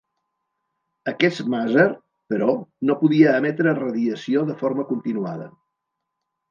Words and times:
Aquest 1.11 1.41
màser, 1.55 1.85
però, 2.35 2.49
no 2.91 2.97
podia 3.05 3.37
emetre 3.43 3.77
radiació 3.83 4.49
de 4.53 4.61
forma 4.65 4.89
continuada. 4.95 5.53